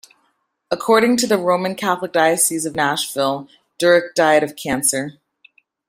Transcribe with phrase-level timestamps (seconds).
[0.71, 3.47] According to the Roman Catholic Diocese of Nashville,
[3.79, 5.19] Durick died of cancer.